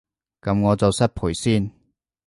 [0.41, 1.71] 噉我就失陪先